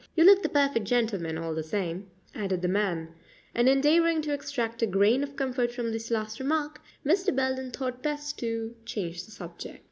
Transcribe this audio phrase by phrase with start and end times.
[0.15, 3.09] "You look the perfect gentleman, all the same," added the man;
[3.53, 7.35] and endeavoring to extract a grain of comfort from this last remark, Mr.
[7.35, 9.79] Belden thought best to change the subject.